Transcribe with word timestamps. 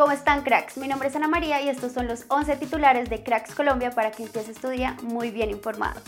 ¿Cómo 0.00 0.12
están 0.12 0.44
cracks? 0.44 0.78
Mi 0.78 0.88
nombre 0.88 1.10
es 1.10 1.16
Ana 1.16 1.28
María 1.28 1.60
y 1.60 1.68
estos 1.68 1.92
son 1.92 2.08
los 2.08 2.24
11 2.28 2.56
titulares 2.56 3.10
de 3.10 3.22
Cracks 3.22 3.54
Colombia 3.54 3.90
para 3.90 4.10
que 4.10 4.22
empieces 4.22 4.56
tu 4.56 4.70
día 4.70 4.96
muy 5.02 5.30
bien 5.30 5.50
informado. 5.50 6.00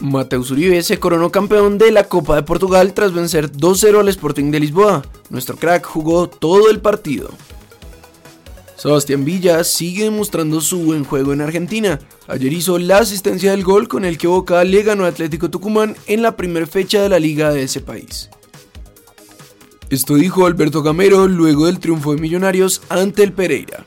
Mateus 0.00 0.50
Uribe 0.50 0.82
se 0.82 0.98
coronó 0.98 1.30
campeón 1.30 1.78
de 1.78 1.92
la 1.92 2.02
Copa 2.08 2.34
de 2.34 2.42
Portugal 2.42 2.94
tras 2.94 3.12
vencer 3.12 3.52
2-0 3.52 4.00
al 4.00 4.08
Sporting 4.08 4.50
de 4.50 4.58
Lisboa. 4.58 5.02
Nuestro 5.30 5.54
crack 5.54 5.86
jugó 5.86 6.28
todo 6.28 6.68
el 6.68 6.80
partido. 6.80 7.30
Sebastián 8.82 9.24
Villa 9.24 9.62
sigue 9.62 10.02
demostrando 10.02 10.60
su 10.60 10.80
buen 10.80 11.04
juego 11.04 11.32
en 11.32 11.40
Argentina. 11.40 12.00
Ayer 12.26 12.52
hizo 12.52 12.80
la 12.80 12.98
asistencia 12.98 13.52
del 13.52 13.62
gol 13.62 13.86
con 13.86 14.04
el 14.04 14.18
que 14.18 14.26
Boca 14.26 14.64
le 14.64 14.82
ganó 14.82 15.04
a 15.04 15.08
Atlético 15.08 15.48
Tucumán 15.48 15.94
en 16.08 16.20
la 16.20 16.34
primera 16.34 16.66
fecha 16.66 17.00
de 17.00 17.08
la 17.08 17.20
liga 17.20 17.52
de 17.52 17.62
ese 17.62 17.80
país. 17.80 18.28
Esto 19.88 20.16
dijo 20.16 20.46
Alberto 20.46 20.82
Gamero 20.82 21.28
luego 21.28 21.66
del 21.66 21.78
triunfo 21.78 22.12
de 22.12 22.20
Millonarios 22.20 22.82
ante 22.88 23.22
el 23.22 23.32
Pereira. 23.32 23.86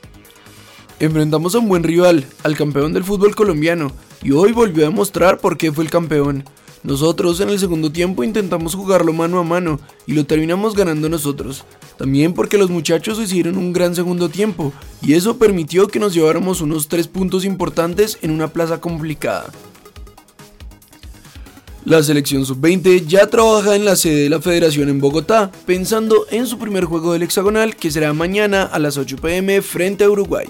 Enfrentamos 0.98 1.54
a 1.54 1.58
un 1.58 1.68
buen 1.68 1.82
rival, 1.82 2.24
al 2.42 2.56
campeón 2.56 2.94
del 2.94 3.04
fútbol 3.04 3.36
colombiano, 3.36 3.92
y 4.22 4.32
hoy 4.32 4.52
volvió 4.52 4.86
a 4.86 4.88
demostrar 4.88 5.40
por 5.40 5.58
qué 5.58 5.72
fue 5.72 5.84
el 5.84 5.90
campeón. 5.90 6.42
Nosotros 6.86 7.40
en 7.40 7.48
el 7.48 7.58
segundo 7.58 7.90
tiempo 7.90 8.22
intentamos 8.22 8.76
jugarlo 8.76 9.12
mano 9.12 9.40
a 9.40 9.42
mano 9.42 9.80
y 10.06 10.12
lo 10.12 10.24
terminamos 10.24 10.76
ganando 10.76 11.08
nosotros. 11.08 11.64
También 11.98 12.32
porque 12.32 12.58
los 12.58 12.70
muchachos 12.70 13.18
hicieron 13.18 13.58
un 13.58 13.72
gran 13.72 13.96
segundo 13.96 14.28
tiempo 14.28 14.72
y 15.02 15.14
eso 15.14 15.36
permitió 15.36 15.88
que 15.88 15.98
nos 15.98 16.14
lleváramos 16.14 16.60
unos 16.60 16.86
tres 16.86 17.08
puntos 17.08 17.44
importantes 17.44 18.18
en 18.22 18.30
una 18.30 18.52
plaza 18.52 18.80
complicada. 18.80 19.50
La 21.84 22.04
selección 22.04 22.46
sub-20 22.46 23.04
ya 23.04 23.26
trabaja 23.26 23.74
en 23.74 23.84
la 23.84 23.96
sede 23.96 24.22
de 24.22 24.30
la 24.30 24.40
federación 24.40 24.88
en 24.88 25.00
Bogotá, 25.00 25.50
pensando 25.66 26.26
en 26.30 26.46
su 26.46 26.56
primer 26.56 26.84
juego 26.84 27.12
del 27.12 27.24
hexagonal 27.24 27.74
que 27.74 27.90
será 27.90 28.12
mañana 28.12 28.62
a 28.62 28.78
las 28.78 28.96
8 28.96 29.16
pm 29.16 29.60
frente 29.60 30.04
a 30.04 30.10
Uruguay. 30.10 30.46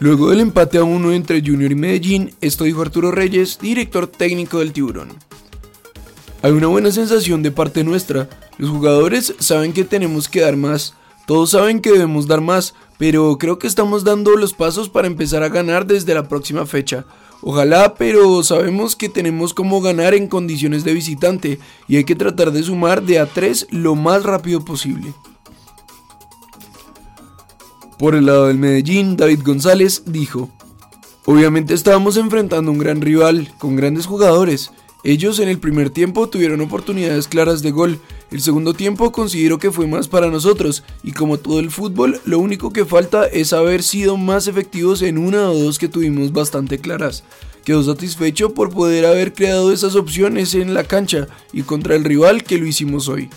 Luego 0.00 0.30
del 0.30 0.40
empate 0.40 0.78
a 0.78 0.84
uno 0.84 1.12
entre 1.12 1.40
Junior 1.40 1.70
y 1.70 1.76
Medellín, 1.76 2.34
esto 2.40 2.64
dijo 2.64 2.82
Arturo 2.82 3.12
Reyes, 3.12 3.58
director 3.60 4.06
técnico 4.06 4.58
del 4.58 4.72
Tiburón. 4.72 5.10
Hay 6.42 6.52
una 6.52 6.66
buena 6.66 6.90
sensación 6.90 7.42
de 7.42 7.52
parte 7.52 7.84
nuestra, 7.84 8.28
los 8.58 8.70
jugadores 8.70 9.34
saben 9.38 9.72
que 9.72 9.84
tenemos 9.84 10.28
que 10.28 10.40
dar 10.40 10.56
más, 10.56 10.94
todos 11.26 11.50
saben 11.50 11.80
que 11.80 11.92
debemos 11.92 12.26
dar 12.26 12.40
más, 12.40 12.74
pero 12.98 13.38
creo 13.38 13.58
que 13.58 13.66
estamos 13.66 14.04
dando 14.04 14.32
los 14.32 14.52
pasos 14.52 14.88
para 14.88 15.06
empezar 15.06 15.42
a 15.42 15.48
ganar 15.48 15.86
desde 15.86 16.12
la 16.12 16.28
próxima 16.28 16.66
fecha. 16.66 17.06
Ojalá, 17.40 17.94
pero 17.94 18.42
sabemos 18.42 18.96
que 18.96 19.08
tenemos 19.08 19.54
como 19.54 19.80
ganar 19.80 20.14
en 20.14 20.28
condiciones 20.28 20.84
de 20.84 20.94
visitante 20.94 21.58
y 21.88 21.96
hay 21.96 22.04
que 22.04 22.14
tratar 22.14 22.52
de 22.52 22.62
sumar 22.62 23.02
de 23.02 23.20
a 23.20 23.26
3 23.26 23.68
lo 23.70 23.94
más 23.94 24.22
rápido 24.22 24.64
posible. 24.64 25.14
Por 27.98 28.14
el 28.14 28.26
lado 28.26 28.46
del 28.46 28.58
Medellín, 28.58 29.16
David 29.16 29.40
González 29.44 30.02
dijo, 30.06 30.50
Obviamente 31.26 31.72
estábamos 31.72 32.18
enfrentando 32.18 32.70
un 32.70 32.78
gran 32.78 33.00
rival, 33.00 33.50
con 33.58 33.76
grandes 33.76 34.04
jugadores. 34.04 34.72
Ellos 35.04 35.38
en 35.38 35.48
el 35.48 35.58
primer 35.58 35.90
tiempo 35.90 36.28
tuvieron 36.28 36.60
oportunidades 36.60 37.28
claras 37.28 37.62
de 37.62 37.70
gol, 37.70 37.98
el 38.30 38.40
segundo 38.40 38.74
tiempo 38.74 39.12
considero 39.12 39.58
que 39.58 39.70
fue 39.70 39.86
más 39.86 40.08
para 40.08 40.28
nosotros, 40.28 40.82
y 41.02 41.12
como 41.12 41.38
todo 41.38 41.60
el 41.60 41.70
fútbol, 41.70 42.20
lo 42.24 42.38
único 42.38 42.72
que 42.72 42.84
falta 42.84 43.26
es 43.26 43.52
haber 43.52 43.82
sido 43.82 44.16
más 44.16 44.48
efectivos 44.48 45.02
en 45.02 45.18
una 45.18 45.50
o 45.50 45.58
dos 45.58 45.78
que 45.78 45.88
tuvimos 45.88 46.32
bastante 46.32 46.78
claras. 46.78 47.22
Quedó 47.64 47.82
satisfecho 47.82 48.52
por 48.52 48.70
poder 48.70 49.06
haber 49.06 49.32
creado 49.32 49.72
esas 49.72 49.94
opciones 49.94 50.54
en 50.54 50.74
la 50.74 50.84
cancha 50.84 51.28
y 51.52 51.62
contra 51.62 51.96
el 51.96 52.04
rival 52.04 52.44
que 52.44 52.58
lo 52.58 52.66
hicimos 52.66 53.08
hoy. 53.08 53.30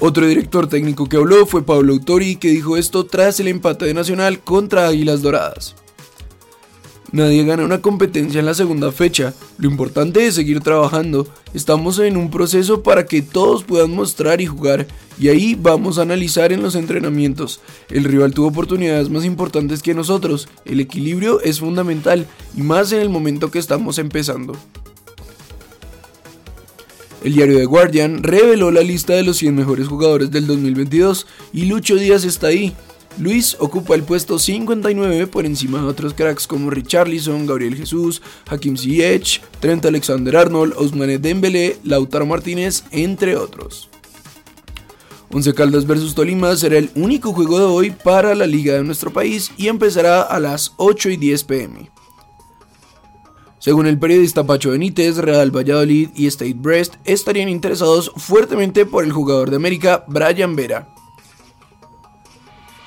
Otro 0.00 0.26
director 0.26 0.66
técnico 0.66 1.08
que 1.08 1.16
habló 1.16 1.46
fue 1.46 1.64
Pablo 1.64 1.92
Autori, 1.92 2.36
que 2.36 2.48
dijo 2.48 2.76
esto 2.76 3.06
tras 3.06 3.38
el 3.40 3.48
empate 3.48 3.86
de 3.86 3.94
Nacional 3.94 4.40
contra 4.40 4.88
Águilas 4.88 5.22
Doradas. 5.22 5.76
Nadie 7.12 7.44
gana 7.44 7.64
una 7.64 7.80
competencia 7.80 8.40
en 8.40 8.46
la 8.46 8.54
segunda 8.54 8.90
fecha, 8.90 9.34
lo 9.56 9.70
importante 9.70 10.26
es 10.26 10.34
seguir 10.34 10.60
trabajando, 10.60 11.28
estamos 11.54 12.00
en 12.00 12.16
un 12.16 12.28
proceso 12.28 12.82
para 12.82 13.06
que 13.06 13.22
todos 13.22 13.62
puedan 13.62 13.92
mostrar 13.92 14.40
y 14.40 14.46
jugar, 14.46 14.88
y 15.16 15.28
ahí 15.28 15.54
vamos 15.54 15.98
a 15.98 16.02
analizar 16.02 16.52
en 16.52 16.60
los 16.60 16.74
entrenamientos. 16.74 17.60
El 17.88 18.02
rival 18.02 18.34
tuvo 18.34 18.48
oportunidades 18.48 19.10
más 19.10 19.24
importantes 19.24 19.80
que 19.80 19.94
nosotros, 19.94 20.48
el 20.64 20.80
equilibrio 20.80 21.40
es 21.40 21.60
fundamental, 21.60 22.26
y 22.56 22.62
más 22.62 22.90
en 22.90 22.98
el 22.98 23.10
momento 23.10 23.52
que 23.52 23.60
estamos 23.60 23.98
empezando. 23.98 24.56
El 27.24 27.32
diario 27.32 27.56
The 27.56 27.64
Guardian 27.64 28.22
reveló 28.22 28.70
la 28.70 28.82
lista 28.82 29.14
de 29.14 29.22
los 29.22 29.38
100 29.38 29.54
mejores 29.54 29.88
jugadores 29.88 30.30
del 30.30 30.46
2022 30.46 31.26
y 31.54 31.64
Lucho 31.64 31.96
Díaz 31.96 32.22
está 32.24 32.48
ahí. 32.48 32.76
Luis 33.16 33.56
ocupa 33.60 33.94
el 33.94 34.02
puesto 34.02 34.38
59 34.38 35.26
por 35.28 35.46
encima 35.46 35.80
de 35.80 35.86
otros 35.86 36.12
cracks 36.12 36.46
como 36.46 36.68
Richarlison, 36.68 37.46
Gabriel 37.46 37.76
Jesús, 37.76 38.20
Hakim 38.46 38.76
Ziyech, 38.76 39.40
Trent 39.58 39.86
Alexander-Arnold, 39.86 40.74
Ousmane 40.76 41.16
Dembélé, 41.16 41.78
Lautaro 41.82 42.26
Martínez, 42.26 42.84
entre 42.90 43.38
otros. 43.38 43.88
Once 45.32 45.54
Caldas 45.54 45.86
vs 45.86 46.14
Tolima 46.14 46.54
será 46.56 46.76
el 46.76 46.90
único 46.94 47.32
juego 47.32 47.58
de 47.58 47.64
hoy 47.64 47.90
para 47.90 48.34
la 48.34 48.46
liga 48.46 48.74
de 48.74 48.84
nuestro 48.84 49.10
país 49.14 49.50
y 49.56 49.68
empezará 49.68 50.20
a 50.20 50.38
las 50.40 50.72
8 50.76 51.08
y 51.08 51.16
10 51.16 51.44
pm. 51.44 51.90
Según 53.64 53.86
el 53.86 53.98
periodista 53.98 54.44
Pacho 54.44 54.72
Benítez, 54.72 55.16
Real 55.16 55.50
Valladolid 55.50 56.10
y 56.14 56.26
State 56.26 56.52
Brest 56.58 56.96
estarían 57.06 57.48
interesados 57.48 58.12
fuertemente 58.14 58.84
por 58.84 59.04
el 59.04 59.12
jugador 59.12 59.48
de 59.48 59.56
América, 59.56 60.04
Brian 60.06 60.54
Vera. 60.54 60.94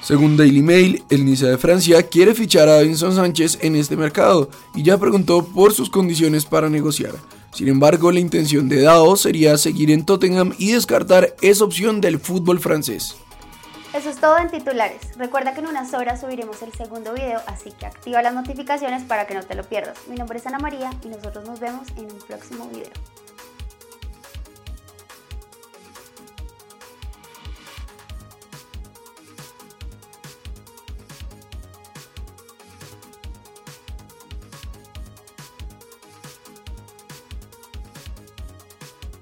Según 0.03 0.37
Daily 0.37 0.61
Mail, 0.61 1.03
el 1.09 1.25
Niza 1.25 1.47
de 1.47 1.57
Francia 1.57 2.03
quiere 2.03 2.35
fichar 2.35 2.69
a 2.69 2.73
Davinson 2.73 3.15
Sánchez 3.15 3.57
en 3.63 3.75
este 3.75 3.97
mercado 3.97 4.51
y 4.75 4.83
ya 4.83 4.99
preguntó 4.99 5.43
por 5.47 5.73
sus 5.73 5.89
condiciones 5.89 6.45
para 6.45 6.69
negociar. 6.69 7.15
Sin 7.51 7.69
embargo, 7.69 8.11
la 8.11 8.19
intención 8.19 8.69
de 8.69 8.81
Dao 8.81 9.17
sería 9.17 9.57
seguir 9.57 9.89
en 9.89 10.05
Tottenham 10.05 10.53
y 10.59 10.73
descartar 10.73 11.35
esa 11.41 11.63
opción 11.63 12.01
del 12.01 12.19
fútbol 12.19 12.59
francés. 12.59 13.15
Eso 13.93 14.09
es 14.09 14.17
todo 14.17 14.37
en 14.37 14.49
titulares. 14.49 15.17
Recuerda 15.17 15.53
que 15.53 15.61
en 15.61 15.67
unas 15.67 15.93
horas 15.93 16.19
subiremos 16.19 16.61
el 16.61 16.73
segundo 16.73 17.13
video, 17.13 17.41
así 17.47 17.71
que 17.71 17.85
activa 17.85 18.21
las 18.21 18.33
notificaciones 18.33 19.03
para 19.03 19.25
que 19.25 19.33
no 19.33 19.43
te 19.43 19.55
lo 19.55 19.63
pierdas. 19.63 19.97
Mi 20.07 20.17
nombre 20.17 20.39
es 20.39 20.45
Ana 20.45 20.59
María 20.59 20.91
y 21.03 21.07
nosotros 21.07 21.47
nos 21.47 21.59
vemos 21.59 21.87
en 21.95 22.11
un 22.11 22.19
próximo 22.19 22.67
video. 22.67 22.91